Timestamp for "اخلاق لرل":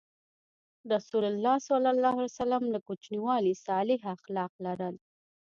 4.15-4.95